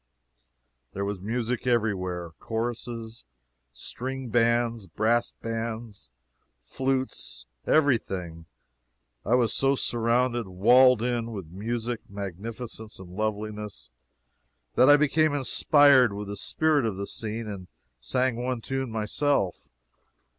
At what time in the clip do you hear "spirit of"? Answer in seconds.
16.35-16.97